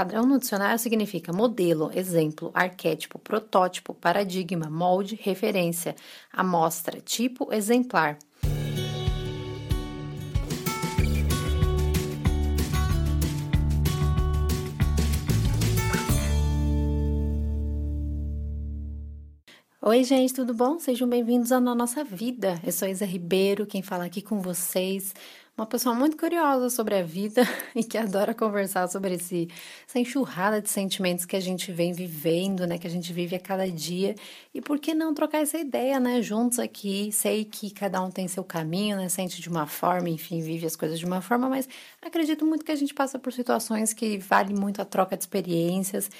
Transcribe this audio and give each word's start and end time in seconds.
Padrão 0.00 0.24
no 0.24 0.38
dicionário 0.38 0.78
significa 0.78 1.30
modelo, 1.30 1.90
exemplo, 1.94 2.50
arquétipo, 2.54 3.18
protótipo, 3.18 3.92
paradigma, 3.92 4.70
molde, 4.70 5.14
referência, 5.22 5.94
amostra, 6.32 7.02
tipo, 7.02 7.52
exemplar. 7.52 8.16
Oi, 19.82 20.04
gente, 20.04 20.32
tudo 20.32 20.54
bom? 20.54 20.78
Sejam 20.78 21.06
bem-vindos 21.06 21.52
à 21.52 21.60
Nossa 21.60 22.02
Vida. 22.02 22.58
Eu 22.64 22.72
sou 22.72 22.88
Isa 22.88 23.04
Ribeiro, 23.04 23.66
quem 23.66 23.82
fala 23.82 24.06
aqui 24.06 24.22
com 24.22 24.40
vocês 24.40 25.12
uma 25.60 25.66
pessoa 25.66 25.94
muito 25.94 26.16
curiosa 26.16 26.70
sobre 26.70 26.94
a 26.94 27.02
vida 27.02 27.42
e 27.76 27.84
que 27.84 27.98
adora 27.98 28.32
conversar 28.32 28.88
sobre 28.88 29.16
esse, 29.16 29.46
essa 29.86 29.98
enxurrada 29.98 30.60
de 30.62 30.70
sentimentos 30.70 31.26
que 31.26 31.36
a 31.36 31.40
gente 31.40 31.70
vem 31.70 31.92
vivendo, 31.92 32.66
né? 32.66 32.78
Que 32.78 32.86
a 32.86 32.90
gente 32.90 33.12
vive 33.12 33.36
a 33.36 33.38
cada 33.38 33.70
dia. 33.70 34.14
E 34.54 34.60
por 34.62 34.78
que 34.78 34.94
não 34.94 35.12
trocar 35.12 35.42
essa 35.42 35.58
ideia, 35.58 36.00
né? 36.00 36.22
Juntos 36.22 36.58
aqui. 36.58 37.12
Sei 37.12 37.44
que 37.44 37.70
cada 37.70 38.02
um 38.02 38.10
tem 38.10 38.26
seu 38.26 38.42
caminho, 38.42 38.96
né? 38.96 39.10
Sente 39.10 39.42
de 39.42 39.50
uma 39.50 39.66
forma, 39.66 40.08
enfim, 40.08 40.40
vive 40.40 40.64
as 40.64 40.76
coisas 40.76 40.98
de 40.98 41.04
uma 41.04 41.20
forma, 41.20 41.46
mas 41.46 41.68
acredito 42.00 42.46
muito 42.46 42.64
que 42.64 42.72
a 42.72 42.76
gente 42.76 42.94
passa 42.94 43.18
por 43.18 43.30
situações 43.30 43.92
que 43.92 44.16
vale 44.16 44.54
muito 44.54 44.80
a 44.80 44.84
troca 44.86 45.14
de 45.14 45.22
experiências 45.22 46.10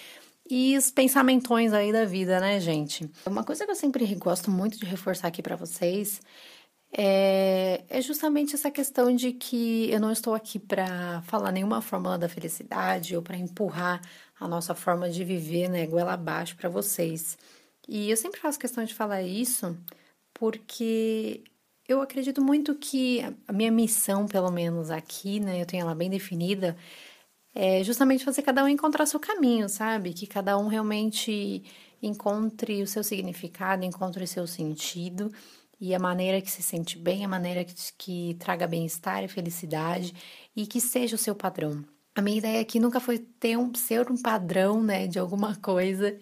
e 0.51 0.77
os 0.77 0.91
pensamentões 0.91 1.73
aí 1.73 1.93
da 1.93 2.05
vida, 2.05 2.41
né, 2.41 2.61
gente? 2.61 3.09
Uma 3.25 3.45
coisa 3.45 3.65
que 3.65 3.71
eu 3.71 3.77
sempre 3.77 4.05
gosto 4.17 4.51
muito 4.51 4.79
de 4.79 4.85
reforçar 4.85 5.29
aqui 5.29 5.41
para 5.41 5.57
vocês 5.57 6.21
é, 6.93 7.85
é 7.89 8.03
justamente 8.03 8.55
essa 8.55 8.71
questão 8.71 9.15
de 9.15 9.33
que 9.33 9.91
eu 9.91 10.01
não 10.01 10.11
estou 10.11 10.35
aqui 10.35 10.59
para 10.59 11.23
falar 11.23 11.53
nenhuma 11.53 11.81
fórmula 11.81 12.19
da 12.19 12.29
felicidade 12.29 13.17
ou 13.17 13.23
para 13.23 13.37
empurrar 13.37 14.01
a 14.39 14.49
nossa 14.49 14.75
forma 14.75 15.09
de 15.09 15.25
viver, 15.25 15.69
né, 15.69 15.87
goela 15.87 16.15
abaixo 16.15 16.57
para 16.57 16.69
vocês. 16.69 17.39
E 17.89 18.11
eu 18.11 18.17
sempre 18.17 18.41
faço 18.41 18.59
questão 18.59 18.85
de 18.85 18.95
falar 18.95 19.23
isso 19.23 19.77
porque 20.35 21.45
eu 21.89 22.01
acredito 22.01 22.43
muito 22.43 22.75
que 22.75 23.21
a 23.47 23.53
minha 23.53 23.71
missão, 23.71 24.27
pelo 24.27 24.51
menos 24.51 24.91
aqui, 24.91 25.41
né, 25.41 25.61
eu 25.63 25.67
tenho 25.67 25.83
ela 25.83 25.95
bem 25.95 26.11
definida, 26.11 26.77
é 27.55 27.83
justamente 27.85 28.25
fazer 28.25 28.43
cada 28.43 28.65
um 28.65 28.69
encontrar 28.69 29.07
seu 29.07 29.21
caminho, 29.21 29.69
sabe? 29.69 30.13
Que 30.15 30.27
cada 30.27 30.57
um 30.59 30.69
realmente 30.69 31.65
encontre 32.03 32.83
o 32.83 32.87
seu 32.87 33.03
significado, 33.05 33.85
encontre 33.85 34.25
o 34.25 34.29
seu 34.29 34.47
sentido 34.47 35.33
e 35.81 35.95
a 35.95 35.99
maneira 35.99 36.41
que 36.41 36.51
se 36.51 36.63
sente 36.63 36.99
bem, 36.99 37.25
a 37.25 37.29
maneira 37.29 37.65
que, 37.65 37.75
que 37.97 38.37
traga 38.39 38.67
bem-estar 38.67 39.25
e 39.25 39.29
felicidade 39.29 40.15
e 40.55 40.67
que 40.67 40.81
seja 40.81 41.17
o 41.17 41.19
seu 41.19 41.35
padrão. 41.35 41.83
A 42.15 42.21
minha 42.21 42.39
ideia 42.39 42.61
aqui 42.61 42.79
nunca 42.79 43.01
foi 43.01 43.19
ter 43.19 43.57
um, 43.57 43.75
ser 43.75 44.11
um 44.11 44.17
padrão, 44.17 44.83
né, 44.83 45.07
de 45.07 45.19
alguma 45.19 45.57
coisa. 45.63 46.19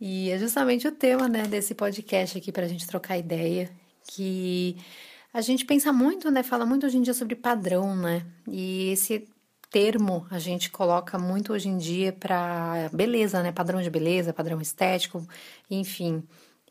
E 0.00 0.30
é 0.30 0.38
justamente 0.38 0.88
o 0.88 0.92
tema, 0.92 1.28
né, 1.28 1.44
desse 1.46 1.74
podcast 1.74 2.36
aqui 2.36 2.50
para 2.50 2.64
a 2.64 2.68
gente 2.68 2.86
trocar 2.86 3.16
ideia, 3.16 3.70
que 4.08 4.76
a 5.32 5.40
gente 5.40 5.64
pensa 5.64 5.92
muito, 5.92 6.30
né, 6.30 6.42
fala 6.42 6.66
muito 6.66 6.86
hoje 6.86 6.98
em 6.98 7.02
dia 7.02 7.14
sobre 7.14 7.36
padrão, 7.36 7.94
né, 7.96 8.26
e 8.48 8.90
esse 8.90 9.28
termo 9.70 10.26
a 10.30 10.38
gente 10.38 10.70
coloca 10.70 11.18
muito 11.18 11.52
hoje 11.52 11.68
em 11.68 11.76
dia 11.76 12.12
para 12.12 12.88
beleza, 12.92 13.42
né, 13.42 13.52
padrão 13.52 13.80
de 13.82 13.90
beleza, 13.90 14.32
padrão 14.32 14.60
estético, 14.60 15.26
enfim. 15.70 16.22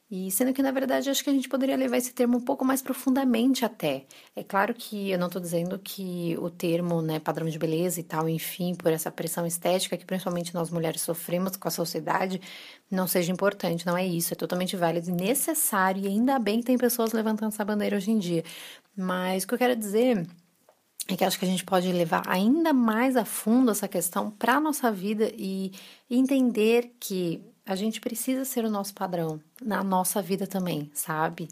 E 0.09 0.29
sendo 0.29 0.53
que, 0.53 0.61
na 0.61 0.69
verdade, 0.71 1.09
acho 1.09 1.23
que 1.23 1.29
a 1.31 1.33
gente 1.33 1.49
poderia 1.49 1.75
levar 1.75 1.97
esse 1.97 2.13
termo 2.13 2.37
um 2.37 2.41
pouco 2.41 2.63
mais 2.63 2.79
profundamente 2.79 3.65
até. 3.65 4.05
É 4.35 4.43
claro 4.43 4.71
que 4.73 5.09
eu 5.09 5.17
não 5.17 5.25
estou 5.25 5.41
dizendo 5.41 5.79
que 5.79 6.37
o 6.39 6.47
termo, 6.47 7.01
né, 7.01 7.19
padrão 7.19 7.49
de 7.49 7.57
beleza 7.57 7.99
e 7.99 8.03
tal, 8.03 8.29
enfim, 8.29 8.75
por 8.75 8.91
essa 8.91 9.09
pressão 9.09 9.47
estética 9.47 9.97
que 9.97 10.05
principalmente 10.05 10.53
nós 10.53 10.69
mulheres 10.69 11.01
sofremos 11.01 11.57
com 11.57 11.67
a 11.67 11.71
sociedade, 11.71 12.39
não 12.89 13.07
seja 13.07 13.31
importante. 13.31 13.85
Não 13.85 13.97
é 13.97 14.05
isso. 14.05 14.31
É 14.33 14.35
totalmente 14.35 14.75
válido 14.77 15.09
e 15.09 15.13
necessário. 15.13 16.03
E 16.03 16.07
ainda 16.07 16.37
bem 16.37 16.59
que 16.59 16.67
tem 16.67 16.77
pessoas 16.77 17.11
levantando 17.11 17.51
essa 17.51 17.65
bandeira 17.65 17.97
hoje 17.97 18.11
em 18.11 18.19
dia. 18.19 18.43
Mas 18.95 19.43
o 19.43 19.47
que 19.47 19.55
eu 19.55 19.57
quero 19.57 19.75
dizer 19.75 20.27
é 21.07 21.15
que 21.15 21.23
acho 21.23 21.39
que 21.39 21.45
a 21.45 21.47
gente 21.47 21.65
pode 21.65 21.91
levar 21.91 22.23
ainda 22.27 22.73
mais 22.73 23.15
a 23.15 23.25
fundo 23.25 23.71
essa 23.71 23.87
questão 23.87 24.29
para 24.29 24.55
a 24.55 24.59
nossa 24.59 24.91
vida 24.91 25.31
e 25.35 25.71
entender 26.09 26.95
que 26.99 27.41
a 27.65 27.75
gente 27.75 27.99
precisa 27.99 28.45
ser 28.45 28.63
o 28.63 28.69
nosso 28.69 28.93
padrão 28.93 29.39
na 29.61 29.83
nossa 29.83 30.21
vida 30.21 30.45
também, 30.45 30.89
sabe? 30.93 31.47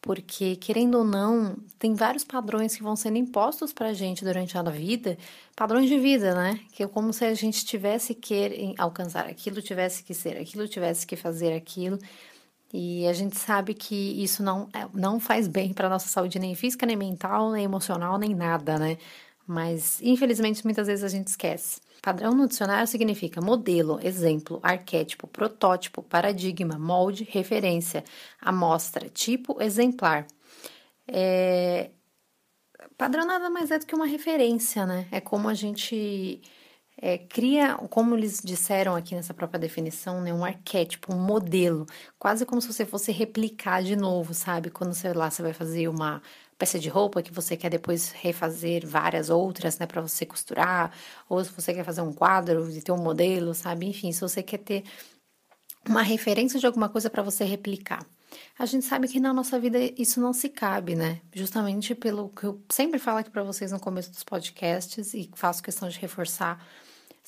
Porque, 0.00 0.56
querendo 0.56 0.98
ou 0.98 1.04
não, 1.04 1.56
tem 1.78 1.94
vários 1.94 2.24
padrões 2.24 2.74
que 2.76 2.82
vão 2.82 2.94
sendo 2.94 3.18
impostos 3.18 3.72
pra 3.72 3.92
gente 3.92 4.24
durante 4.24 4.56
a 4.56 4.62
vida, 4.62 5.18
padrões 5.56 5.88
de 5.88 5.98
vida, 5.98 6.34
né? 6.34 6.60
Que 6.72 6.84
é 6.84 6.88
como 6.88 7.12
se 7.12 7.24
a 7.24 7.34
gente 7.34 7.64
tivesse 7.64 8.14
que 8.14 8.74
alcançar 8.78 9.26
aquilo, 9.26 9.60
tivesse 9.60 10.04
que 10.04 10.14
ser 10.14 10.38
aquilo, 10.38 10.68
tivesse 10.68 11.06
que 11.06 11.16
fazer 11.16 11.52
aquilo. 11.52 11.98
E 12.72 13.06
a 13.06 13.12
gente 13.12 13.36
sabe 13.36 13.74
que 13.74 13.94
isso 14.22 14.42
não, 14.42 14.68
é, 14.72 14.86
não 14.94 15.18
faz 15.18 15.48
bem 15.48 15.72
para 15.72 15.88
nossa 15.88 16.08
saúde, 16.08 16.38
nem 16.38 16.54
física, 16.54 16.86
nem 16.86 16.96
mental, 16.96 17.50
nem 17.50 17.64
emocional, 17.64 18.18
nem 18.18 18.34
nada, 18.34 18.78
né? 18.78 18.98
Mas, 19.46 20.00
infelizmente, 20.02 20.64
muitas 20.64 20.86
vezes 20.86 21.04
a 21.04 21.08
gente 21.08 21.28
esquece. 21.28 21.80
Padrão 22.02 22.34
no 22.34 22.46
dicionário 22.46 22.86
significa 22.86 23.40
modelo, 23.40 23.98
exemplo, 24.02 24.60
arquétipo, 24.62 25.26
protótipo, 25.26 26.02
paradigma, 26.02 26.78
molde, 26.78 27.24
referência, 27.30 28.04
amostra, 28.40 29.08
tipo, 29.08 29.60
exemplar. 29.62 30.26
É... 31.06 31.90
Padrão 32.96 33.26
nada 33.26 33.50
mais 33.50 33.70
é 33.70 33.78
do 33.78 33.86
que 33.86 33.94
uma 33.94 34.06
referência, 34.06 34.86
né? 34.86 35.06
É 35.10 35.20
como 35.20 35.48
a 35.48 35.54
gente 35.54 36.40
é, 37.00 37.16
cria, 37.18 37.76
como 37.90 38.16
eles 38.16 38.40
disseram 38.44 38.96
aqui 38.96 39.14
nessa 39.14 39.32
própria 39.32 39.58
definição, 39.58 40.20
né, 40.20 40.34
um 40.34 40.44
arquétipo, 40.44 41.14
um 41.14 41.18
modelo, 41.20 41.86
quase 42.18 42.44
como 42.44 42.60
se 42.60 42.66
você 42.66 42.84
fosse 42.84 43.12
replicar 43.12 43.82
de 43.82 43.94
novo, 43.96 44.34
sabe? 44.34 44.70
Quando 44.70 44.92
você 44.94 45.12
lá 45.12 45.30
você 45.30 45.42
vai 45.42 45.52
fazer 45.52 45.88
uma 45.88 46.20
peça 46.58 46.78
de 46.78 46.88
roupa 46.88 47.22
que 47.22 47.32
você 47.32 47.56
quer 47.56 47.70
depois 47.70 48.10
refazer 48.10 48.86
várias 48.86 49.30
outras, 49.30 49.78
né, 49.78 49.86
para 49.86 50.02
você 50.02 50.26
costurar, 50.26 50.92
ou 51.28 51.42
se 51.44 51.52
você 51.52 51.72
quer 51.72 51.84
fazer 51.84 52.00
um 52.00 52.12
quadro 52.12 52.68
e 52.70 52.82
ter 52.82 52.92
um 52.92 53.02
modelo, 53.02 53.54
sabe? 53.54 53.86
Enfim, 53.86 54.10
se 54.10 54.20
você 54.20 54.42
quer 54.42 54.58
ter 54.58 54.84
uma 55.88 56.02
referência 56.02 56.58
de 56.58 56.66
alguma 56.66 56.88
coisa 56.88 57.08
para 57.08 57.22
você 57.22 57.44
replicar. 57.44 58.04
A 58.58 58.66
gente 58.66 58.84
sabe 58.84 59.08
que 59.08 59.20
na 59.20 59.32
nossa 59.32 59.58
vida 59.58 59.78
isso 59.96 60.20
não 60.20 60.32
se 60.32 60.48
cabe, 60.48 60.94
né? 60.94 61.20
Justamente 61.32 61.94
pelo 61.94 62.28
que 62.28 62.44
eu 62.44 62.62
sempre 62.68 62.98
falo 62.98 63.18
aqui 63.18 63.30
para 63.30 63.42
vocês 63.42 63.72
no 63.72 63.80
começo 63.80 64.10
dos 64.10 64.22
podcasts 64.22 65.14
e 65.14 65.30
faço 65.34 65.62
questão 65.62 65.88
de 65.88 65.98
reforçar 65.98 66.62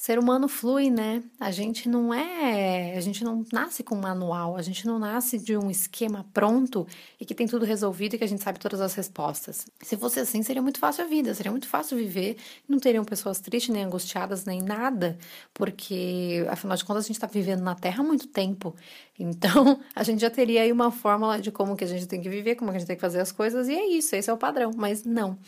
ser 0.01 0.19
humano 0.19 0.49
flui, 0.49 0.89
né? 0.89 1.23
A 1.39 1.51
gente 1.51 1.87
não 1.87 2.13
é, 2.15 2.97
a 2.97 3.01
gente 3.03 3.23
não 3.23 3.45
nasce 3.53 3.85
com 3.85 3.95
um 3.95 4.01
manual, 4.01 4.57
a 4.57 4.63
gente 4.63 4.87
não 4.87 4.99
nasce 4.99 5.39
de 5.39 5.59
um 5.59 5.71
esquema 5.71 6.25
pronto 6.33 6.87
e 7.21 7.27
que 7.27 7.35
tem 7.35 7.47
tudo 7.47 7.67
resolvido 7.67 8.15
e 8.15 8.19
que 8.19 8.25
a 8.25 8.27
gente 8.27 8.43
sabe 8.43 8.59
todas 8.59 8.81
as 8.81 8.95
respostas. 8.95 9.67
Se 9.83 9.99
fosse 9.99 10.19
assim, 10.19 10.43
seria 10.43 10.63
muito 10.63 10.79
fácil 10.79 11.05
a 11.05 11.07
vida, 11.07 11.35
seria 11.35 11.51
muito 11.53 11.69
fácil 11.69 11.99
viver, 11.99 12.39
não 12.67 12.79
teriam 12.79 13.05
pessoas 13.05 13.41
tristes, 13.41 13.75
nem 13.75 13.85
angustiadas, 13.85 14.47
nem 14.47 14.63
nada, 14.63 15.19
porque 15.53 16.47
afinal 16.49 16.79
de 16.79 16.85
contas 16.87 17.05
a 17.05 17.07
gente 17.07 17.17
está 17.17 17.27
vivendo 17.27 17.61
na 17.61 17.75
Terra 17.75 18.03
há 18.03 18.07
muito 18.07 18.27
tempo. 18.27 18.75
Então, 19.19 19.79
a 19.95 20.03
gente 20.03 20.23
já 20.23 20.31
teria 20.31 20.63
aí 20.63 20.73
uma 20.73 20.91
fórmula 20.91 21.39
de 21.39 21.53
como 21.53 21.77
que 21.77 21.85
a 21.85 21.87
gente 21.87 22.09
tem 22.09 22.23
que 22.23 22.31
viver, 22.31 22.55
como 22.55 22.71
que 22.71 22.79
a 22.79 22.81
gente 22.81 22.89
tem 22.89 22.97
que 22.97 23.03
fazer 23.03 23.21
as 23.21 23.33
coisas, 23.33 23.69
e 23.69 23.75
é 23.75 23.87
isso, 23.87 24.17
esse 24.17 24.31
é 24.31 24.33
o 24.33 24.39
padrão, 24.39 24.71
mas 24.75 25.05
não. 25.05 25.39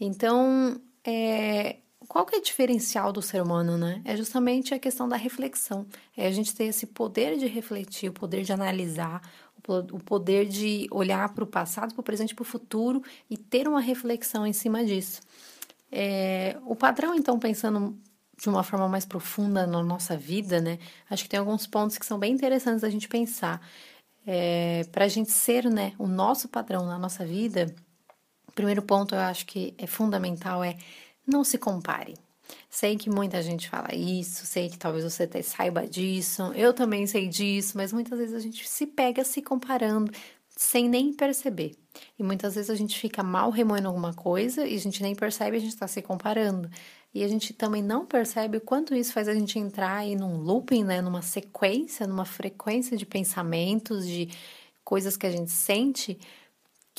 Então, 0.00 0.80
é, 1.04 1.76
qual 2.06 2.24
que 2.24 2.36
é 2.36 2.38
o 2.38 2.42
diferencial 2.42 3.12
do 3.12 3.20
ser 3.20 3.42
humano, 3.42 3.76
né? 3.76 4.00
É 4.04 4.16
justamente 4.16 4.72
a 4.72 4.78
questão 4.78 5.08
da 5.08 5.16
reflexão. 5.16 5.86
É 6.16 6.26
a 6.26 6.30
gente 6.30 6.54
ter 6.54 6.64
esse 6.64 6.86
poder 6.86 7.36
de 7.36 7.46
refletir, 7.46 8.08
o 8.08 8.12
poder 8.12 8.44
de 8.44 8.52
analisar, 8.52 9.20
o 9.92 9.98
poder 10.00 10.46
de 10.46 10.86
olhar 10.90 11.28
para 11.34 11.44
o 11.44 11.46
passado, 11.46 11.92
para 11.92 12.00
o 12.00 12.04
presente, 12.04 12.34
para 12.34 12.42
o 12.42 12.46
futuro 12.46 13.02
e 13.28 13.36
ter 13.36 13.66
uma 13.68 13.80
reflexão 13.80 14.46
em 14.46 14.52
cima 14.52 14.84
disso. 14.84 15.20
É, 15.90 16.56
o 16.64 16.76
padrão, 16.76 17.14
então, 17.14 17.38
pensando 17.38 17.98
de 18.40 18.48
uma 18.48 18.62
forma 18.62 18.88
mais 18.88 19.04
profunda 19.04 19.66
na 19.66 19.82
nossa 19.82 20.16
vida, 20.16 20.60
né? 20.60 20.78
Acho 21.10 21.24
que 21.24 21.28
tem 21.28 21.40
alguns 21.40 21.66
pontos 21.66 21.98
que 21.98 22.06
são 22.06 22.18
bem 22.18 22.32
interessantes 22.32 22.82
da 22.82 22.90
gente 22.90 23.08
pensar. 23.08 23.60
É, 24.24 24.84
para 24.92 25.06
a 25.06 25.08
gente 25.08 25.30
ser, 25.30 25.64
né, 25.64 25.92
o 25.98 26.06
nosso 26.06 26.48
padrão 26.48 26.86
na 26.86 26.98
nossa 26.98 27.24
vida, 27.24 27.74
o 28.46 28.52
primeiro 28.52 28.82
ponto 28.82 29.14
eu 29.14 29.20
acho 29.20 29.46
que 29.46 29.74
é 29.78 29.86
fundamental 29.86 30.62
é 30.62 30.76
não 31.28 31.44
se 31.44 31.58
compare. 31.58 32.14
Sei 32.70 32.96
que 32.96 33.10
muita 33.10 33.42
gente 33.42 33.68
fala 33.68 33.94
isso, 33.94 34.46
sei 34.46 34.70
que 34.70 34.78
talvez 34.78 35.04
você 35.04 35.24
até 35.24 35.42
saiba 35.42 35.86
disso, 35.86 36.42
eu 36.54 36.72
também 36.72 37.06
sei 37.06 37.28
disso, 37.28 37.76
mas 37.76 37.92
muitas 37.92 38.18
vezes 38.18 38.34
a 38.34 38.40
gente 38.40 38.66
se 38.66 38.86
pega 38.86 39.22
se 39.24 39.42
comparando 39.42 40.10
sem 40.48 40.88
nem 40.88 41.12
perceber. 41.12 41.76
E 42.18 42.22
muitas 42.22 42.56
vezes 42.56 42.68
a 42.70 42.74
gente 42.74 42.98
fica 42.98 43.22
mal 43.22 43.50
remoendo 43.50 43.86
alguma 43.86 44.12
coisa 44.12 44.66
e 44.66 44.74
a 44.74 44.78
gente 44.78 45.02
nem 45.02 45.14
percebe, 45.14 45.56
a 45.56 45.60
gente 45.60 45.72
está 45.72 45.86
se 45.86 46.02
comparando. 46.02 46.68
E 47.14 47.22
a 47.22 47.28
gente 47.28 47.54
também 47.54 47.82
não 47.82 48.04
percebe 48.04 48.58
o 48.58 48.60
quanto 48.60 48.94
isso 48.94 49.12
faz 49.12 49.28
a 49.28 49.34
gente 49.34 49.58
entrar 49.58 49.98
aí 49.98 50.16
num 50.16 50.38
looping, 50.38 50.84
né, 50.84 51.00
numa 51.00 51.22
sequência, 51.22 52.06
numa 52.06 52.24
frequência 52.24 52.96
de 52.96 53.06
pensamentos, 53.06 54.06
de 54.06 54.28
coisas 54.84 55.16
que 55.16 55.26
a 55.26 55.30
gente 55.30 55.50
sente 55.50 56.18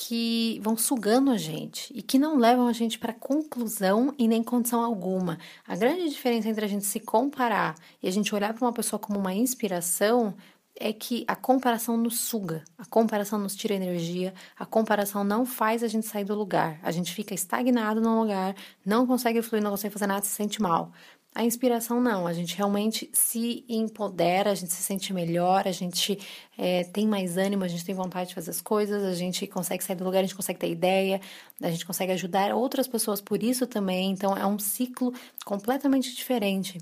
que 0.02 0.58
vão 0.62 0.78
sugando 0.78 1.30
a 1.30 1.36
gente 1.36 1.92
e 1.94 2.00
que 2.00 2.18
não 2.18 2.38
levam 2.38 2.66
a 2.66 2.72
gente 2.72 2.98
para 2.98 3.12
conclusão 3.12 4.14
e 4.18 4.26
nem 4.26 4.42
condição 4.42 4.82
alguma. 4.82 5.38
A 5.68 5.76
grande 5.76 6.08
diferença 6.08 6.48
entre 6.48 6.64
a 6.64 6.68
gente 6.68 6.86
se 6.86 6.98
comparar 7.00 7.74
e 8.02 8.08
a 8.08 8.10
gente 8.10 8.34
olhar 8.34 8.54
para 8.54 8.64
uma 8.64 8.72
pessoa 8.72 8.98
como 8.98 9.18
uma 9.18 9.34
inspiração 9.34 10.34
é 10.74 10.90
que 10.90 11.22
a 11.28 11.36
comparação 11.36 11.98
nos 11.98 12.18
suga, 12.18 12.64
a 12.78 12.86
comparação 12.86 13.38
nos 13.38 13.54
tira 13.54 13.74
energia, 13.74 14.32
a 14.58 14.64
comparação 14.64 15.22
não 15.22 15.44
faz 15.44 15.82
a 15.82 15.88
gente 15.88 16.06
sair 16.06 16.24
do 16.24 16.34
lugar. 16.34 16.80
A 16.82 16.90
gente 16.90 17.12
fica 17.12 17.34
estagnado 17.34 18.00
no 18.00 18.22
lugar, 18.22 18.56
não 18.82 19.06
consegue 19.06 19.42
fluir, 19.42 19.62
não 19.62 19.72
consegue 19.72 19.92
fazer 19.92 20.06
nada, 20.06 20.24
se 20.24 20.30
sente 20.30 20.62
mal. 20.62 20.92
A 21.32 21.44
inspiração 21.44 22.00
não, 22.00 22.26
a 22.26 22.32
gente 22.32 22.56
realmente 22.56 23.08
se 23.12 23.64
empodera, 23.68 24.50
a 24.50 24.54
gente 24.54 24.72
se 24.72 24.82
sente 24.82 25.12
melhor, 25.12 25.68
a 25.68 25.72
gente 25.72 26.18
é, 26.58 26.82
tem 26.82 27.06
mais 27.06 27.36
ânimo, 27.36 27.62
a 27.62 27.68
gente 27.68 27.84
tem 27.84 27.94
vontade 27.94 28.30
de 28.30 28.34
fazer 28.34 28.50
as 28.50 28.60
coisas, 28.60 29.04
a 29.04 29.14
gente 29.14 29.46
consegue 29.46 29.84
sair 29.84 29.94
do 29.94 30.02
lugar, 30.02 30.18
a 30.18 30.22
gente 30.22 30.34
consegue 30.34 30.58
ter 30.58 30.68
ideia, 30.68 31.20
a 31.62 31.70
gente 31.70 31.86
consegue 31.86 32.10
ajudar 32.12 32.52
outras 32.52 32.88
pessoas 32.88 33.20
por 33.20 33.44
isso 33.44 33.64
também. 33.64 34.10
Então 34.10 34.36
é 34.36 34.44
um 34.44 34.58
ciclo 34.58 35.14
completamente 35.44 36.12
diferente. 36.16 36.78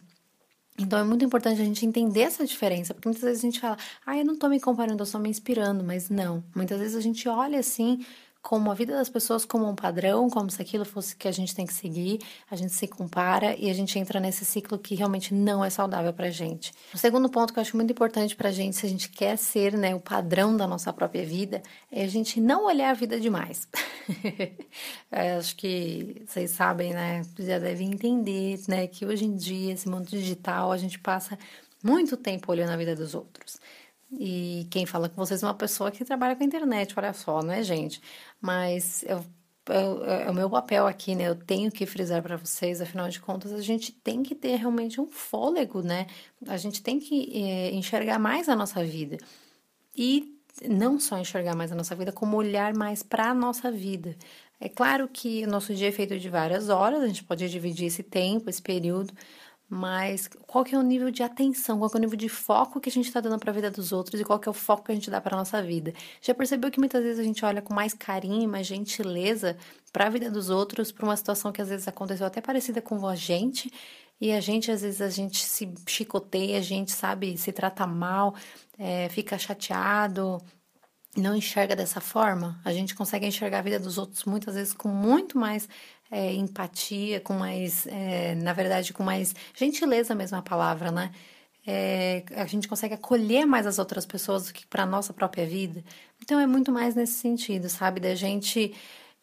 Então 0.78 0.98
é 0.98 1.04
muito 1.04 1.24
importante 1.24 1.60
a 1.60 1.64
gente 1.64 1.84
entender 1.84 2.20
essa 2.22 2.46
diferença, 2.46 2.94
porque 2.94 3.08
muitas 3.08 3.24
vezes 3.24 3.44
a 3.44 3.46
gente 3.46 3.60
fala, 3.60 3.76
ah, 4.06 4.16
eu 4.16 4.24
não 4.24 4.38
tô 4.38 4.48
me 4.48 4.60
comparando, 4.60 5.02
eu 5.02 5.06
só 5.06 5.18
me 5.18 5.28
inspirando, 5.28 5.84
mas 5.84 6.08
não. 6.08 6.42
Muitas 6.54 6.78
vezes 6.78 6.96
a 6.96 7.00
gente 7.00 7.28
olha 7.28 7.58
assim 7.58 8.04
como 8.48 8.70
a 8.70 8.74
vida 8.74 8.94
das 8.94 9.10
pessoas 9.10 9.44
como 9.44 9.68
um 9.68 9.74
padrão, 9.74 10.30
como 10.30 10.50
se 10.50 10.62
aquilo 10.62 10.86
fosse 10.86 11.14
que 11.14 11.28
a 11.28 11.30
gente 11.30 11.54
tem 11.54 11.66
que 11.66 11.74
seguir, 11.74 12.18
a 12.50 12.56
gente 12.56 12.72
se 12.72 12.88
compara 12.88 13.54
e 13.58 13.68
a 13.68 13.74
gente 13.74 13.98
entra 13.98 14.18
nesse 14.18 14.42
ciclo 14.42 14.78
que 14.78 14.94
realmente 14.94 15.34
não 15.34 15.62
é 15.62 15.68
saudável 15.68 16.14
pra 16.14 16.30
gente. 16.30 16.72
O 16.94 16.96
segundo 16.96 17.28
ponto 17.28 17.52
que 17.52 17.58
eu 17.58 17.60
acho 17.60 17.76
muito 17.76 17.90
importante 17.90 18.34
pra 18.34 18.50
gente, 18.50 18.74
se 18.74 18.86
a 18.86 18.88
gente 18.88 19.10
quer 19.10 19.36
ser 19.36 19.76
né, 19.76 19.94
o 19.94 20.00
padrão 20.00 20.56
da 20.56 20.66
nossa 20.66 20.90
própria 20.94 21.26
vida, 21.26 21.62
é 21.92 22.02
a 22.02 22.08
gente 22.08 22.40
não 22.40 22.64
olhar 22.64 22.88
a 22.88 22.94
vida 22.94 23.20
demais. 23.20 23.68
é, 25.12 25.34
acho 25.34 25.54
que 25.54 26.22
vocês 26.26 26.50
sabem, 26.50 26.94
né? 26.94 27.20
Já 27.38 27.58
devem 27.58 27.92
entender, 27.92 28.58
né? 28.66 28.86
Que 28.86 29.04
hoje 29.04 29.26
em 29.26 29.36
dia, 29.36 29.74
esse 29.74 29.86
mundo 29.86 30.06
digital, 30.06 30.72
a 30.72 30.78
gente 30.78 30.98
passa 30.98 31.38
muito 31.84 32.16
tempo 32.16 32.50
olhando 32.50 32.70
a 32.70 32.78
vida 32.78 32.96
dos 32.96 33.14
outros. 33.14 33.60
E 34.10 34.66
quem 34.70 34.86
fala 34.86 35.08
com 35.08 35.16
vocês 35.16 35.42
é 35.42 35.46
uma 35.46 35.54
pessoa 35.54 35.90
que 35.90 36.04
trabalha 36.04 36.34
com 36.34 36.42
a 36.42 36.46
internet, 36.46 36.94
olha 36.96 37.12
só, 37.12 37.42
não 37.42 37.52
é 37.52 37.62
gente? 37.62 38.00
Mas 38.40 39.04
eu, 39.04 39.24
eu, 39.68 40.04
é 40.04 40.30
o 40.30 40.34
meu 40.34 40.48
papel 40.48 40.86
aqui, 40.86 41.14
né? 41.14 41.28
Eu 41.28 41.34
tenho 41.36 41.70
que 41.70 41.84
frisar 41.84 42.22
para 42.22 42.36
vocês, 42.36 42.80
afinal 42.80 43.08
de 43.08 43.20
contas, 43.20 43.52
a 43.52 43.60
gente 43.60 43.92
tem 43.92 44.22
que 44.22 44.34
ter 44.34 44.56
realmente 44.56 45.00
um 45.00 45.06
fôlego, 45.06 45.82
né? 45.82 46.06
A 46.46 46.56
gente 46.56 46.82
tem 46.82 46.98
que 46.98 47.30
é, 47.34 47.70
enxergar 47.72 48.18
mais 48.18 48.48
a 48.48 48.56
nossa 48.56 48.82
vida. 48.82 49.18
E 49.94 50.38
não 50.66 50.98
só 50.98 51.18
enxergar 51.18 51.54
mais 51.54 51.70
a 51.70 51.74
nossa 51.74 51.94
vida, 51.94 52.12
como 52.12 52.36
olhar 52.36 52.74
mais 52.74 53.02
para 53.02 53.30
a 53.30 53.34
nossa 53.34 53.70
vida. 53.70 54.16
É 54.60 54.68
claro 54.68 55.08
que 55.08 55.44
o 55.44 55.48
nosso 55.48 55.74
dia 55.74 55.88
é 55.88 55.92
feito 55.92 56.18
de 56.18 56.28
várias 56.28 56.68
horas, 56.68 57.02
a 57.02 57.06
gente 57.06 57.22
pode 57.22 57.48
dividir 57.48 57.86
esse 57.86 58.02
tempo, 58.02 58.50
esse 58.50 58.60
período, 58.60 59.14
mas 59.68 60.28
qual 60.46 60.64
que 60.64 60.74
é 60.74 60.78
o 60.78 60.82
nível 60.82 61.10
de 61.10 61.22
atenção, 61.22 61.78
qual 61.78 61.90
que 61.90 61.96
é 61.96 61.98
o 61.98 62.00
nível 62.00 62.16
de 62.16 62.28
foco 62.28 62.80
que 62.80 62.88
a 62.88 62.92
gente 62.92 63.06
está 63.06 63.20
dando 63.20 63.38
para 63.38 63.50
a 63.50 63.54
vida 63.54 63.70
dos 63.70 63.92
outros? 63.92 64.20
E 64.20 64.24
qual 64.24 64.38
que 64.38 64.48
é 64.48 64.50
o 64.50 64.54
foco 64.54 64.84
que 64.84 64.92
a 64.92 64.94
gente 64.94 65.10
dá 65.10 65.20
para 65.20 65.36
nossa 65.36 65.62
vida. 65.62 65.92
Já 66.22 66.34
percebeu 66.34 66.70
que 66.70 66.78
muitas 66.78 67.02
vezes 67.02 67.18
a 67.18 67.22
gente 67.22 67.44
olha 67.44 67.60
com 67.60 67.74
mais 67.74 67.92
carinho 67.92 68.48
mais 68.48 68.66
gentileza 68.66 69.56
para 69.92 70.06
a 70.06 70.10
vida 70.10 70.30
dos 70.30 70.48
outros, 70.48 70.90
para 70.90 71.04
uma 71.04 71.16
situação 71.16 71.52
que 71.52 71.60
às 71.60 71.68
vezes 71.68 71.86
aconteceu 71.86 72.26
até 72.26 72.40
parecida 72.40 72.80
com 72.80 73.06
a 73.06 73.14
gente, 73.14 73.70
e 74.20 74.32
a 74.32 74.40
gente 74.40 74.70
às 74.70 74.82
vezes 74.82 75.00
a 75.00 75.10
gente 75.10 75.44
se 75.44 75.72
chicoteia, 75.86 76.58
a 76.58 76.62
gente 76.62 76.92
sabe, 76.92 77.36
se 77.36 77.52
trata 77.52 77.86
mal, 77.86 78.34
é, 78.78 79.08
fica 79.10 79.38
chateado, 79.38 80.40
não 81.20 81.34
enxerga 81.36 81.74
dessa 81.74 82.00
forma, 82.00 82.60
a 82.64 82.72
gente 82.72 82.94
consegue 82.94 83.26
enxergar 83.26 83.58
a 83.58 83.62
vida 83.62 83.78
dos 83.78 83.98
outros 83.98 84.24
muitas 84.24 84.54
vezes 84.54 84.72
com 84.72 84.88
muito 84.88 85.38
mais 85.38 85.68
é, 86.10 86.32
empatia, 86.32 87.20
com 87.20 87.34
mais, 87.34 87.86
é, 87.86 88.34
na 88.34 88.52
verdade, 88.52 88.92
com 88.92 89.02
mais 89.02 89.34
gentileza 89.54 90.14
mesmo 90.14 90.36
a 90.36 90.42
palavra, 90.42 90.90
né? 90.90 91.12
É, 91.66 92.24
a 92.34 92.46
gente 92.46 92.66
consegue 92.66 92.94
acolher 92.94 93.44
mais 93.44 93.66
as 93.66 93.78
outras 93.78 94.06
pessoas 94.06 94.46
do 94.46 94.54
que 94.54 94.66
para 94.66 94.84
a 94.84 94.86
nossa 94.86 95.12
própria 95.12 95.44
vida. 95.44 95.84
Então 96.22 96.40
é 96.40 96.46
muito 96.46 96.72
mais 96.72 96.94
nesse 96.94 97.14
sentido, 97.14 97.68
sabe? 97.68 98.00
Da 98.00 98.14
gente 98.14 98.74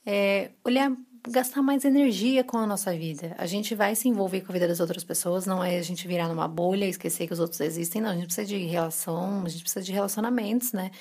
é, 0.06 0.52
olhar, 0.64 0.92
gastar 1.28 1.64
mais 1.64 1.84
energia 1.86 2.44
com 2.44 2.58
a 2.58 2.68
nossa 2.68 2.94
vida. 2.96 3.36
A 3.40 3.48
gente 3.48 3.74
vai 3.74 3.96
se 3.96 4.08
envolver 4.08 4.42
com 4.42 4.52
a 4.52 4.54
vida 4.54 4.68
das 4.68 4.80
outras 4.80 5.04
pessoas, 5.04 5.48
não 5.48 5.64
é 5.64 5.78
a 5.80 5.82
gente 5.82 6.08
virar 6.08 6.28
numa 6.28 6.48
bolha 6.48 6.86
e 6.86 6.90
esquecer 6.90 7.26
que 7.26 7.34
os 7.34 7.40
outros 7.40 7.60
existem, 7.62 8.00
não. 8.02 8.12
A 8.12 8.14
gente 8.14 8.26
precisa 8.26 8.48
de 8.48 8.58
relação, 8.58 9.44
a 9.44 9.50
gente 9.50 9.64
precisa 9.64 9.84
de 9.84 9.92
relacionamentos, 9.92 10.72
né? 10.72 10.92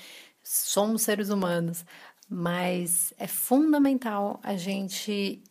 Somos 0.44 1.02
seres 1.02 1.30
humanos. 1.30 1.84
Mas 2.28 3.12
é 3.18 3.26
fundamental 3.26 4.38
a 4.42 4.56
gente 4.56 5.42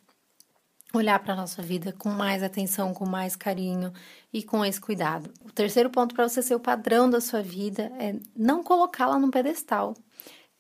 olhar 0.94 1.18
para 1.20 1.34
a 1.34 1.38
nossa 1.38 1.62
vida 1.62 1.92
com 1.92 2.10
mais 2.10 2.44
atenção, 2.44 2.94
com 2.94 3.06
mais 3.06 3.36
carinho 3.36 3.92
e 4.32 4.44
com 4.44 4.64
esse 4.64 4.80
cuidado. 4.80 5.34
O 5.44 5.52
terceiro 5.52 5.90
ponto 5.90 6.14
para 6.14 6.30
você 6.30 6.42
ser 6.42 6.56
o 6.56 6.60
padrão 6.60 7.10
da 7.10 7.20
sua 7.20 7.42
vida 7.42 7.92
é 8.00 8.16
não 8.36 8.64
colocá-la 8.64 9.18
num 9.18 9.32
pedestal. 9.32 9.96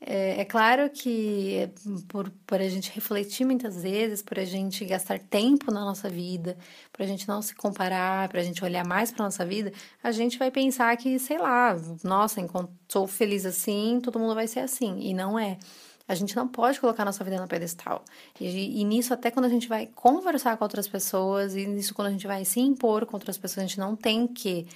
É, 0.05 0.41
é, 0.41 0.45
claro 0.45 0.89
que 0.89 1.69
por, 2.09 2.29
por 2.45 2.59
a 2.59 2.67
gente 2.67 2.91
refletir 2.91 3.45
muitas 3.45 3.81
vezes, 3.81 4.21
por 4.21 4.37
a 4.37 4.43
gente 4.43 4.83
gastar 4.83 5.17
tempo 5.17 5.71
na 5.71 5.79
nossa 5.79 6.09
vida, 6.09 6.57
por 6.91 7.03
a 7.03 7.05
gente 7.05 7.25
não 7.25 7.41
se 7.41 7.55
comparar, 7.55 8.27
para 8.27 8.41
a 8.41 8.43
gente 8.43 8.61
olhar 8.65 8.85
mais 8.85 9.11
para 9.11 9.23
nossa 9.23 9.45
vida, 9.45 9.71
a 10.03 10.11
gente 10.11 10.37
vai 10.37 10.51
pensar 10.51 10.95
que, 10.97 11.17
sei 11.19 11.37
lá, 11.37 11.77
nossa, 12.03 12.41
sou 12.89 13.07
feliz 13.07 13.45
assim, 13.45 14.01
todo 14.03 14.19
mundo 14.19 14.35
vai 14.35 14.45
ser 14.45 14.59
assim. 14.59 14.99
E 14.99 15.13
não 15.13 15.39
é. 15.39 15.57
A 16.05 16.15
gente 16.15 16.35
não 16.35 16.49
pode 16.49 16.81
colocar 16.81 17.05
nossa 17.05 17.23
vida 17.23 17.39
no 17.39 17.47
pedestal. 17.47 18.03
E, 18.37 18.81
e, 18.81 18.83
nisso, 18.83 19.13
até 19.13 19.31
quando 19.31 19.45
a 19.45 19.49
gente 19.49 19.69
vai 19.69 19.87
conversar 19.87 20.57
com 20.57 20.65
outras 20.65 20.85
pessoas, 20.85 21.55
e 21.55 21.65
nisso, 21.65 21.93
quando 21.93 22.09
a 22.09 22.11
gente 22.11 22.27
vai 22.27 22.43
se 22.43 22.59
impor 22.59 23.05
com 23.05 23.15
outras 23.15 23.37
pessoas, 23.37 23.59
a 23.59 23.67
gente 23.67 23.79
não 23.79 23.95
tem 23.95 24.27
que 24.27 24.67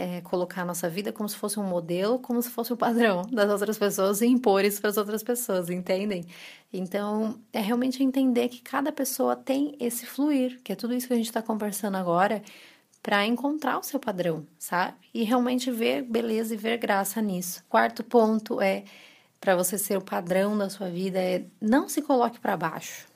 é, 0.00 0.22
colocar 0.22 0.62
a 0.62 0.64
nossa 0.64 0.88
vida 0.88 1.12
como 1.12 1.28
se 1.28 1.36
fosse 1.36 1.60
um 1.60 1.62
modelo, 1.62 2.18
como 2.18 2.40
se 2.40 2.48
fosse 2.48 2.72
o 2.72 2.76
padrão 2.76 3.20
das 3.30 3.50
outras 3.50 3.76
pessoas 3.76 4.22
e 4.22 4.26
impor 4.26 4.64
isso 4.64 4.80
para 4.80 4.88
as 4.88 4.96
outras 4.96 5.22
pessoas, 5.22 5.68
entendem? 5.68 6.24
Então, 6.72 7.38
é 7.52 7.60
realmente 7.60 8.02
entender 8.02 8.48
que 8.48 8.62
cada 8.62 8.90
pessoa 8.90 9.36
tem 9.36 9.76
esse 9.78 10.06
fluir, 10.06 10.58
que 10.64 10.72
é 10.72 10.74
tudo 10.74 10.94
isso 10.94 11.06
que 11.06 11.12
a 11.12 11.16
gente 11.16 11.26
está 11.26 11.42
conversando 11.42 11.98
agora, 11.98 12.42
para 13.02 13.26
encontrar 13.26 13.78
o 13.78 13.82
seu 13.82 14.00
padrão, 14.00 14.46
sabe? 14.58 14.94
E 15.12 15.22
realmente 15.22 15.70
ver 15.70 16.02
beleza 16.02 16.54
e 16.54 16.56
ver 16.56 16.78
graça 16.78 17.20
nisso. 17.20 17.62
Quarto 17.68 18.02
ponto 18.02 18.58
é 18.58 18.84
para 19.38 19.54
você 19.54 19.76
ser 19.76 19.98
o 19.98 20.02
padrão 20.02 20.56
da 20.56 20.70
sua 20.70 20.88
vida 20.88 21.18
é 21.18 21.44
não 21.60 21.88
se 21.90 22.00
coloque 22.00 22.40
para 22.40 22.56
baixo. 22.56 23.06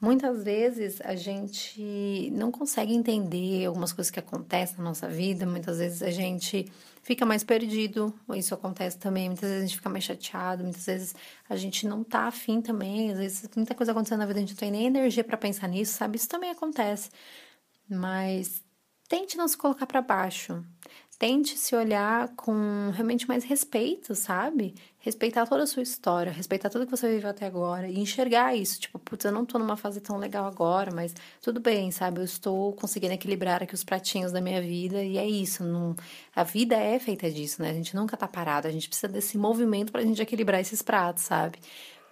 Muitas 0.00 0.44
vezes 0.44 1.00
a 1.00 1.16
gente 1.16 2.30
não 2.32 2.52
consegue 2.52 2.94
entender 2.94 3.66
algumas 3.66 3.92
coisas 3.92 4.12
que 4.12 4.20
acontecem 4.20 4.78
na 4.78 4.84
nossa 4.84 5.08
vida, 5.08 5.44
muitas 5.44 5.78
vezes 5.78 6.02
a 6.02 6.10
gente 6.10 6.70
fica 7.02 7.26
mais 7.26 7.42
perdido, 7.42 8.14
isso 8.36 8.54
acontece 8.54 8.96
também, 8.96 9.28
muitas 9.28 9.48
vezes 9.48 9.64
a 9.64 9.66
gente 9.66 9.76
fica 9.76 9.88
mais 9.88 10.04
chateado, 10.04 10.62
muitas 10.62 10.86
vezes 10.86 11.16
a 11.48 11.56
gente 11.56 11.84
não 11.84 12.04
tá 12.04 12.28
afim 12.28 12.62
também, 12.62 13.10
às 13.10 13.18
vezes 13.18 13.50
muita 13.56 13.74
coisa 13.74 13.90
acontecendo 13.90 14.20
na 14.20 14.26
vida, 14.26 14.38
a 14.38 14.40
gente 14.40 14.50
não 14.50 14.58
tem 14.58 14.70
nem 14.70 14.86
energia 14.86 15.24
para 15.24 15.36
pensar 15.36 15.66
nisso, 15.66 15.94
sabe? 15.94 16.16
Isso 16.16 16.28
também 16.28 16.50
acontece. 16.50 17.10
Mas 17.88 18.62
tente 19.08 19.36
não 19.36 19.48
se 19.48 19.56
colocar 19.56 19.86
para 19.86 20.00
baixo 20.02 20.64
tente 21.18 21.58
se 21.58 21.74
olhar 21.74 22.28
com 22.36 22.90
realmente 22.92 23.26
mais 23.26 23.42
respeito, 23.42 24.14
sabe? 24.14 24.74
Respeitar 25.00 25.46
toda 25.46 25.64
a 25.64 25.66
sua 25.66 25.82
história, 25.82 26.30
respeitar 26.30 26.70
tudo 26.70 26.84
que 26.84 26.90
você 26.90 27.08
viveu 27.08 27.28
até 27.28 27.44
agora 27.44 27.88
e 27.88 27.98
enxergar 27.98 28.54
isso. 28.54 28.78
Tipo, 28.78 28.98
putz, 29.00 29.24
eu 29.24 29.32
não 29.32 29.44
tô 29.44 29.58
numa 29.58 29.76
fase 29.76 30.00
tão 30.00 30.16
legal 30.16 30.46
agora, 30.46 30.92
mas 30.94 31.12
tudo 31.42 31.60
bem, 31.60 31.90
sabe? 31.90 32.20
Eu 32.20 32.24
estou 32.24 32.72
conseguindo 32.74 33.14
equilibrar 33.14 33.62
aqui 33.62 33.74
os 33.74 33.82
pratinhos 33.82 34.30
da 34.30 34.40
minha 34.40 34.62
vida 34.62 35.02
e 35.02 35.18
é 35.18 35.26
isso. 35.26 35.64
Não... 35.64 35.96
A 36.36 36.44
vida 36.44 36.76
é 36.76 36.98
feita 37.00 37.28
disso, 37.30 37.60
né? 37.62 37.70
A 37.70 37.74
gente 37.74 37.96
nunca 37.96 38.16
tá 38.16 38.28
parado, 38.28 38.68
a 38.68 38.70
gente 38.70 38.88
precisa 38.88 39.12
desse 39.12 39.36
movimento 39.36 39.90
pra 39.90 40.02
gente 40.02 40.22
equilibrar 40.22 40.60
esses 40.60 40.82
pratos, 40.82 41.24
sabe? 41.24 41.58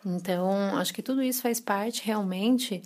Então, 0.05 0.77
acho 0.77 0.93
que 0.93 1.03
tudo 1.03 1.23
isso 1.23 1.43
faz 1.43 1.61
parte 1.61 2.05
realmente 2.05 2.83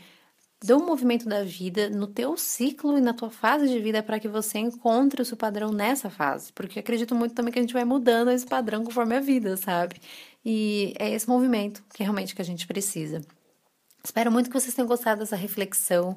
do 0.63 0.79
movimento 0.79 1.27
da 1.27 1.43
vida 1.43 1.89
no 1.89 2.07
teu 2.07 2.37
ciclo 2.37 2.99
e 2.99 3.01
na 3.01 3.15
tua 3.15 3.31
fase 3.31 3.67
de 3.69 3.81
vida 3.81 4.03
para 4.03 4.21
que 4.21 4.29
você 4.29 4.59
encontre 4.59 5.23
o 5.23 5.25
seu 5.25 5.37
padrão 5.37 5.73
nessa 5.73 6.11
fase. 6.11 6.53
Porque 6.53 6.79
acredito 6.79 7.15
muito 7.15 7.35
também 7.35 7.53
que 7.53 7.59
a 7.59 7.63
gente 7.63 7.73
vai 7.73 7.85
mudando 7.85 8.31
esse 8.31 8.47
padrão 8.47 8.85
conforme 8.85 9.17
a 9.17 9.21
vida, 9.21 9.57
sabe? 9.57 9.97
E 10.45 10.95
é 10.99 11.11
esse 11.11 11.29
movimento 11.29 11.83
que 11.95 12.03
realmente 12.03 12.35
que 12.35 12.43
a 12.43 12.45
gente 12.45 12.67
precisa. 12.67 13.23
Espero 14.05 14.31
muito 14.31 14.49
que 14.51 14.59
vocês 14.59 14.75
tenham 14.75 14.89
gostado 14.89 15.21
dessa 15.21 15.37
reflexão 15.37 16.17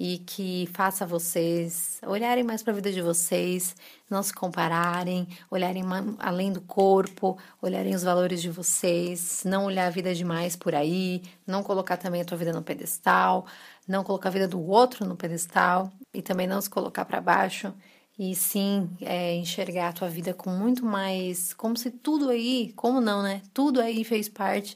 e 0.00 0.16
que 0.16 0.66
faça 0.72 1.04
vocês 1.04 2.00
olharem 2.06 2.42
mais 2.42 2.62
para 2.62 2.72
a 2.72 2.76
vida 2.76 2.90
de 2.90 3.02
vocês, 3.02 3.76
não 4.08 4.22
se 4.22 4.32
compararem, 4.32 5.28
olharem 5.50 5.84
além 6.18 6.50
do 6.50 6.62
corpo, 6.62 7.36
olharem 7.60 7.94
os 7.94 8.02
valores 8.02 8.40
de 8.40 8.48
vocês, 8.48 9.42
não 9.44 9.66
olhar 9.66 9.86
a 9.88 9.90
vida 9.90 10.14
demais 10.14 10.56
por 10.56 10.74
aí, 10.74 11.22
não 11.46 11.62
colocar 11.62 11.98
também 11.98 12.22
a 12.22 12.24
tua 12.24 12.38
vida 12.38 12.50
no 12.50 12.62
pedestal, 12.62 13.44
não 13.86 14.02
colocar 14.02 14.30
a 14.30 14.32
vida 14.32 14.48
do 14.48 14.66
outro 14.66 15.04
no 15.04 15.16
pedestal 15.16 15.92
e 16.14 16.22
também 16.22 16.46
não 16.46 16.62
se 16.62 16.70
colocar 16.70 17.04
para 17.04 17.20
baixo 17.20 17.70
e 18.18 18.34
sim 18.34 18.88
é, 19.02 19.34
enxergar 19.34 19.88
a 19.88 19.92
tua 19.92 20.08
vida 20.08 20.32
com 20.32 20.48
muito 20.48 20.82
mais, 20.82 21.52
como 21.52 21.76
se 21.76 21.90
tudo 21.90 22.30
aí, 22.30 22.72
como 22.74 23.02
não, 23.02 23.22
né? 23.22 23.42
Tudo 23.52 23.82
aí 23.82 24.02
fez 24.02 24.30
parte 24.30 24.74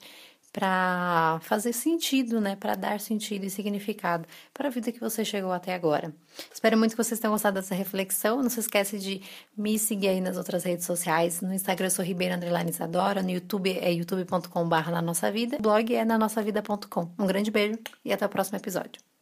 para 0.54 1.40
fazer 1.42 1.73
sentido, 1.73 2.40
né? 2.40 2.54
Para 2.54 2.76
dar 2.76 3.00
sentido 3.00 3.44
e 3.44 3.50
significado 3.50 4.25
para 4.54 4.68
a 4.68 4.70
vida 4.70 4.92
que 4.92 5.00
você 5.00 5.25
chegou 5.25 5.50
até 5.50 5.75
agora. 5.75 6.14
Espero 6.52 6.78
muito 6.78 6.92
que 6.92 6.96
vocês 6.96 7.18
tenham 7.18 7.32
gostado 7.32 7.56
dessa 7.56 7.75
reflexão. 7.75 8.40
Não 8.40 8.49
se 8.49 8.61
esquece 8.61 8.96
de 9.00 9.20
me 9.56 9.76
seguir 9.80 10.08
aí 10.08 10.20
nas 10.20 10.37
outras 10.37 10.62
redes 10.62 10.87
sociais. 10.87 11.40
No 11.40 11.52
Instagram 11.52 11.88
eu 11.88 11.90
sou 11.90 12.04
Isadora, 12.70 13.20
no 13.20 13.30
YouTube 13.30 13.76
é 13.76 13.92
youtube.com.br 13.92 14.90
na 14.92 15.02
nossa 15.02 15.30
vida, 15.32 15.56
o 15.56 15.62
blog 15.62 15.92
é 15.92 16.04
na 16.04 16.16
nossa 16.16 16.40
vida.com. 16.40 17.11
Um 17.18 17.26
grande 17.26 17.50
beijo 17.50 17.76
e 18.04 18.12
até 18.12 18.25
o 18.25 18.28
próximo 18.28 18.56
episódio. 18.56 19.13